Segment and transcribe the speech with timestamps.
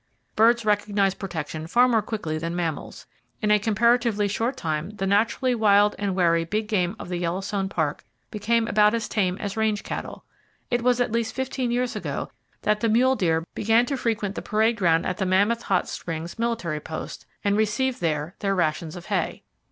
[0.35, 3.05] Birds recognize protection far more quickly than mammals.
[3.39, 7.69] In a comparatively short time the naturally wild and wary big game of the Yellowstone
[7.69, 10.25] Park became about as tame as range cattle.
[10.71, 12.31] It was at least fifteen years ago
[12.63, 16.39] that the mule deer began to frequent the parade ground at the Mammoth Hot Springs
[16.39, 19.43] military post, and receive there their rations of hay.